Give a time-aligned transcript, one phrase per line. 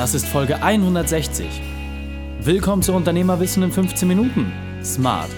[0.00, 1.60] Das ist Folge 160.
[2.40, 4.50] Willkommen zu Unternehmerwissen in 15 Minuten.
[4.82, 5.28] Smart.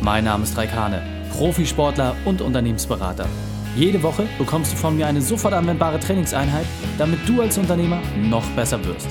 [0.00, 3.28] Mein Name ist Raikane, Profisportler und Unternehmensberater.
[3.76, 6.66] Jede Woche bekommst du von mir eine sofort anwendbare Trainingseinheit,
[6.98, 9.06] damit du als Unternehmer noch besser wirst.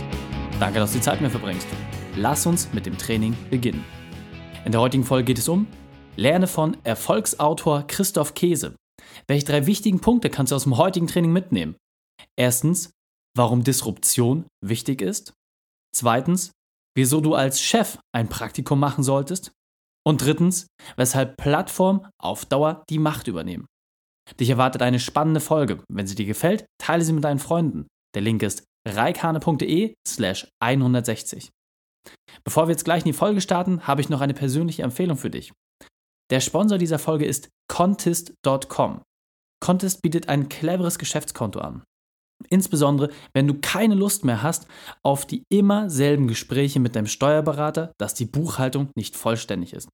[0.60, 1.68] Danke, dass du die Zeit mir verbringst.
[2.18, 3.86] Lass uns mit dem Training beginnen.
[4.66, 5.68] In der heutigen Folge geht es um
[6.18, 8.76] Lerne von Erfolgsautor Christoph Käse.
[9.26, 11.78] Welche drei wichtigen Punkte kannst du aus dem heutigen Training mitnehmen?
[12.36, 12.92] Erstens,
[13.36, 15.34] warum Disruption wichtig ist.
[15.96, 16.52] Zweitens,
[16.96, 19.52] wieso du als Chef ein Praktikum machen solltest.
[20.04, 23.68] Und drittens, weshalb Plattformen auf Dauer die Macht übernehmen.
[24.40, 25.84] Dich erwartet eine spannende Folge.
[25.92, 27.88] Wenn sie dir gefällt, teile sie mit deinen Freunden.
[28.16, 31.50] Der Link ist reikane.de slash 160.
[32.44, 35.30] Bevor wir jetzt gleich in die Folge starten, habe ich noch eine persönliche Empfehlung für
[35.30, 35.54] dich.
[36.32, 39.04] Der Sponsor dieser Folge ist Contest.com.
[39.64, 41.84] Contest bietet ein cleveres Geschäftskonto an.
[42.50, 44.68] Insbesondere, wenn du keine Lust mehr hast
[45.04, 49.90] auf die immer selben Gespräche mit deinem Steuerberater, dass die Buchhaltung nicht vollständig ist.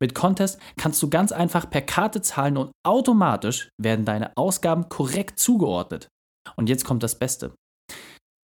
[0.00, 5.38] Mit Contest kannst du ganz einfach per Karte zahlen und automatisch werden deine Ausgaben korrekt
[5.38, 6.08] zugeordnet.
[6.56, 7.54] Und jetzt kommt das Beste.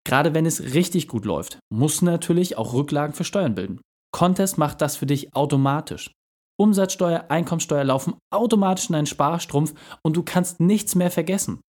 [0.06, 3.82] Gerade wenn es richtig gut läuft, musst du natürlich auch Rücklagen für Steuern bilden.
[4.12, 6.12] Contest macht das für dich automatisch.
[6.60, 9.74] Umsatzsteuer, Einkommensteuer laufen automatisch in deinen Sparstrumpf
[10.04, 11.62] und du kannst nichts mehr vergessen.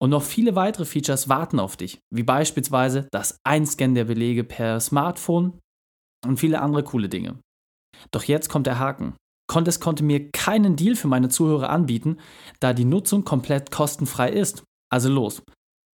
[0.00, 4.80] Und noch viele weitere Features warten auf dich, wie beispielsweise das Einscannen der Belege per
[4.80, 5.58] Smartphone
[6.24, 7.40] und viele andere coole Dinge.
[8.10, 9.16] Doch jetzt kommt der Haken.
[9.50, 12.18] Contest konnte mir keinen Deal für meine Zuhörer anbieten,
[12.60, 14.62] da die Nutzung komplett kostenfrei ist.
[14.90, 15.42] Also los.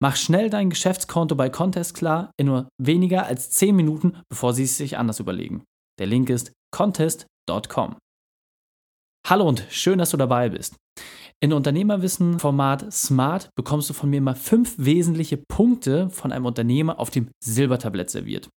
[0.03, 4.65] Mach schnell dein Geschäftskonto bei Contest klar in nur weniger als 10 Minuten, bevor sie
[4.65, 5.65] es sich anders überlegen.
[5.99, 7.97] Der Link ist contest.com.
[9.27, 10.77] Hallo und schön, dass du dabei bist.
[11.41, 17.09] In Unternehmerwissen-Format Smart bekommst du von mir mal fünf wesentliche Punkte von einem Unternehmer auf
[17.09, 18.51] dem Silbertablett serviert.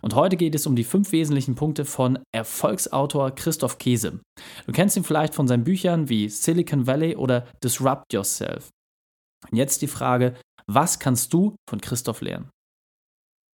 [0.00, 4.20] Und heute geht es um die fünf wesentlichen Punkte von Erfolgsautor Christoph Käse.
[4.66, 8.70] Du kennst ihn vielleicht von seinen Büchern wie Silicon Valley oder Disrupt Yourself.
[9.50, 10.34] Und jetzt die Frage,
[10.66, 12.48] was kannst du von Christoph lernen?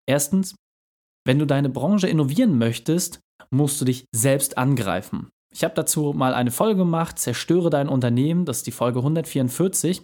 [0.09, 0.55] Erstens,
[1.27, 3.19] wenn du deine Branche innovieren möchtest,
[3.51, 5.29] musst du dich selbst angreifen.
[5.55, 10.03] Ich habe dazu mal eine Folge gemacht, Zerstöre dein Unternehmen, das ist die Folge 144.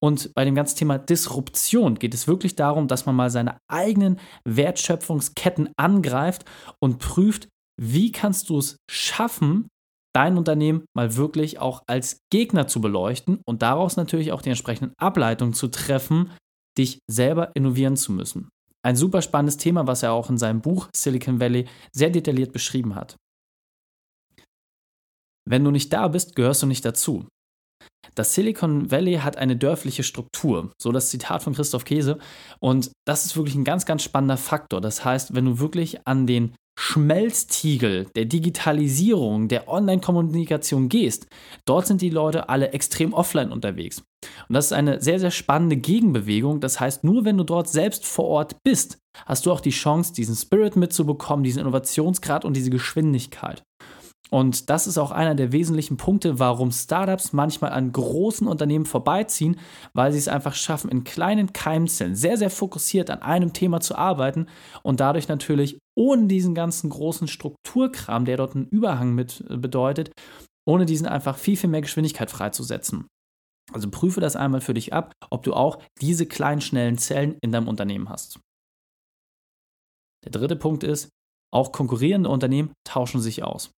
[0.00, 4.18] Und bei dem ganzen Thema Disruption geht es wirklich darum, dass man mal seine eigenen
[4.44, 6.44] Wertschöpfungsketten angreift
[6.80, 7.48] und prüft,
[7.80, 9.68] wie kannst du es schaffen,
[10.12, 14.92] dein Unternehmen mal wirklich auch als Gegner zu beleuchten und daraus natürlich auch die entsprechenden
[14.98, 16.30] Ableitungen zu treffen,
[16.76, 18.48] dich selber innovieren zu müssen.
[18.82, 22.94] Ein super spannendes Thema, was er auch in seinem Buch Silicon Valley sehr detailliert beschrieben
[22.94, 23.16] hat.
[25.50, 27.26] Wenn du nicht da bist, gehörst du nicht dazu.
[28.14, 32.18] Das Silicon Valley hat eine dörfliche Struktur, so das Zitat von Christoph Käse.
[32.60, 34.80] Und das ist wirklich ein ganz, ganz spannender Faktor.
[34.80, 41.26] Das heißt, wenn du wirklich an den Schmelztiegel der Digitalisierung, der Online-Kommunikation gehst,
[41.66, 44.02] dort sind die Leute alle extrem offline unterwegs.
[44.48, 46.60] Und das ist eine sehr, sehr spannende Gegenbewegung.
[46.60, 50.12] Das heißt, nur wenn du dort selbst vor Ort bist, hast du auch die Chance,
[50.12, 53.64] diesen Spirit mitzubekommen, diesen Innovationsgrad und diese Geschwindigkeit.
[54.30, 59.58] Und das ist auch einer der wesentlichen Punkte, warum Startups manchmal an großen Unternehmen vorbeiziehen,
[59.92, 63.96] weil sie es einfach schaffen, in kleinen Keimzellen sehr, sehr fokussiert an einem Thema zu
[63.96, 64.46] arbeiten
[64.82, 70.12] und dadurch natürlich ohne diesen ganzen großen Strukturkram, der dort einen Überhang mit äh, bedeutet,
[70.66, 73.06] ohne diesen einfach viel, viel mehr Geschwindigkeit freizusetzen.
[73.72, 77.52] Also prüfe das einmal für dich ab, ob du auch diese kleinen, schnellen Zellen in
[77.52, 78.40] deinem Unternehmen hast.
[80.24, 81.08] Der dritte Punkt ist,
[81.52, 83.72] auch konkurrierende Unternehmen tauschen sich aus.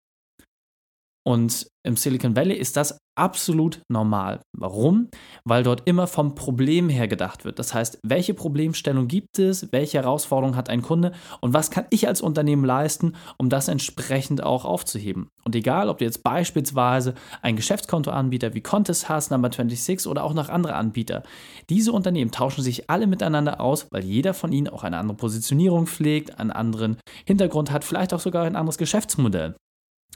[1.24, 4.40] Und im Silicon Valley ist das absolut normal.
[4.56, 5.08] Warum?
[5.44, 7.58] Weil dort immer vom Problem her gedacht wird.
[7.58, 12.08] Das heißt, welche Problemstellung gibt es, welche Herausforderung hat ein Kunde und was kann ich
[12.08, 15.28] als Unternehmen leisten, um das entsprechend auch aufzuheben.
[15.44, 20.34] Und egal, ob du jetzt beispielsweise ein Geschäftskontoanbieter wie Contest hast, Number 26 oder auch
[20.34, 21.22] noch andere Anbieter,
[21.68, 25.86] diese Unternehmen tauschen sich alle miteinander aus, weil jeder von ihnen auch eine andere Positionierung
[25.86, 26.96] pflegt, einen anderen
[27.26, 29.54] Hintergrund hat, vielleicht auch sogar ein anderes Geschäftsmodell.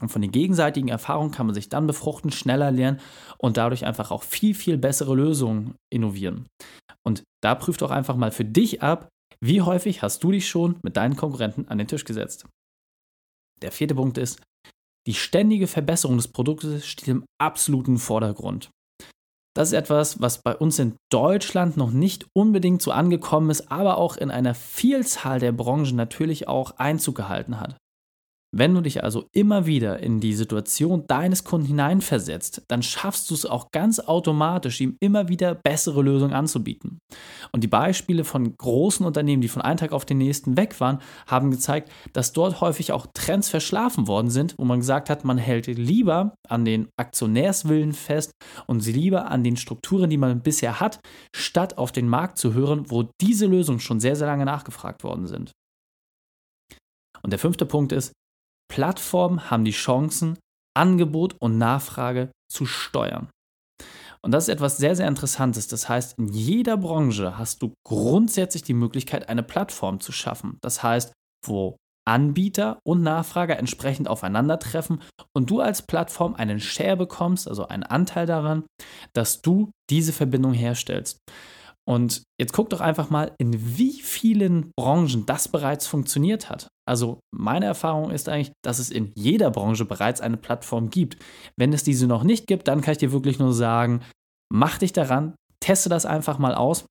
[0.00, 3.00] Und von den gegenseitigen Erfahrungen kann man sich dann befruchten, schneller lernen
[3.38, 6.46] und dadurch einfach auch viel, viel bessere Lösungen innovieren.
[7.02, 9.08] Und da prüft auch einfach mal für dich ab,
[9.40, 12.46] wie häufig hast du dich schon mit deinen Konkurrenten an den Tisch gesetzt.
[13.62, 14.40] Der vierte Punkt ist,
[15.06, 18.70] die ständige Verbesserung des Produktes steht im absoluten Vordergrund.
[19.54, 23.96] Das ist etwas, was bei uns in Deutschland noch nicht unbedingt so angekommen ist, aber
[23.96, 27.78] auch in einer Vielzahl der Branchen natürlich auch Einzug gehalten hat.
[28.58, 33.34] Wenn du dich also immer wieder in die Situation deines Kunden hineinversetzt, dann schaffst du
[33.34, 36.98] es auch ganz automatisch, ihm immer wieder bessere Lösungen anzubieten.
[37.52, 41.02] Und die Beispiele von großen Unternehmen, die von einem Tag auf den nächsten weg waren,
[41.26, 45.36] haben gezeigt, dass dort häufig auch Trends verschlafen worden sind, wo man gesagt hat, man
[45.36, 48.30] hält lieber an den Aktionärswillen fest
[48.66, 51.00] und sie lieber an den Strukturen, die man bisher hat,
[51.34, 55.26] statt auf den Markt zu hören, wo diese Lösungen schon sehr, sehr lange nachgefragt worden
[55.26, 55.52] sind.
[57.22, 58.12] Und der fünfte Punkt ist,
[58.68, 60.38] Plattformen haben die Chancen,
[60.76, 63.28] Angebot und Nachfrage zu steuern.
[64.22, 65.68] Und das ist etwas sehr, sehr Interessantes.
[65.68, 70.58] Das heißt, in jeder Branche hast du grundsätzlich die Möglichkeit, eine Plattform zu schaffen.
[70.62, 71.12] Das heißt,
[71.44, 71.76] wo
[72.06, 75.02] Anbieter und Nachfrager entsprechend aufeinandertreffen
[75.32, 78.64] und du als Plattform einen Share bekommst, also einen Anteil daran,
[79.12, 81.18] dass du diese Verbindung herstellst.
[81.88, 86.68] Und jetzt guck doch einfach mal, in wie vielen Branchen das bereits funktioniert hat.
[86.88, 91.16] Also meine Erfahrung ist eigentlich, dass es in jeder Branche bereits eine Plattform gibt.
[91.56, 94.02] Wenn es diese noch nicht gibt, dann kann ich dir wirklich nur sagen,
[94.52, 96.86] mach dich daran, teste das einfach mal aus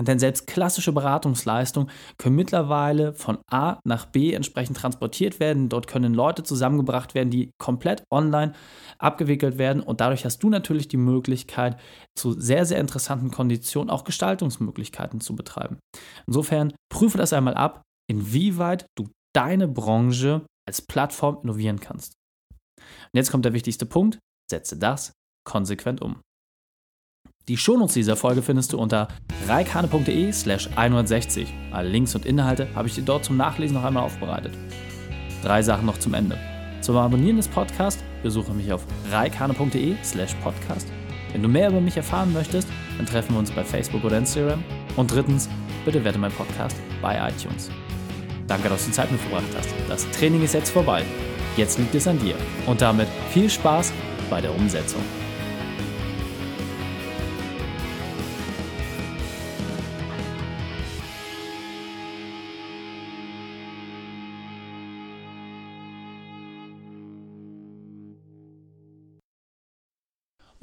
[0.00, 5.68] denn selbst klassische Beratungsleistungen können mittlerweile von A nach B entsprechend transportiert werden.
[5.68, 8.54] Dort können Leute zusammengebracht werden, die komplett online
[8.98, 9.82] abgewickelt werden.
[9.82, 11.78] Und dadurch hast du natürlich die Möglichkeit,
[12.16, 15.78] zu sehr, sehr interessanten Konditionen auch Gestaltungsmöglichkeiten zu betreiben.
[16.26, 22.14] Insofern prüfe das einmal ab, inwieweit du deine Branche als Plattform innovieren kannst.
[22.78, 24.18] Und jetzt kommt der wichtigste Punkt.
[24.50, 25.12] Setze das
[25.46, 26.20] konsequent um.
[27.46, 29.08] Die Shownotes dieser Folge findest du unter
[29.46, 31.52] reikane.de slash 160.
[31.72, 34.54] Alle Links und Inhalte habe ich dir dort zum Nachlesen noch einmal aufbereitet.
[35.42, 36.38] Drei Sachen noch zum Ende.
[36.80, 40.88] Zum Abonnieren des Podcasts besuche mich auf reikane.de slash podcast.
[41.32, 44.64] Wenn du mehr über mich erfahren möchtest, dann treffen wir uns bei Facebook oder Instagram.
[44.96, 45.50] Und drittens,
[45.84, 47.70] bitte werte meinen Podcast bei iTunes.
[48.46, 49.68] Danke, dass du Zeit mitgebracht hast.
[49.88, 51.02] Das Training ist jetzt vorbei.
[51.58, 52.36] Jetzt liegt es an dir.
[52.66, 53.92] Und damit viel Spaß
[54.30, 55.02] bei der Umsetzung.